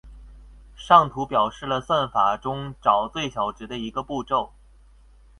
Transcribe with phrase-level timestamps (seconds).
[0.75, 4.51] 上图表示了算法中找最小值的一个步骤。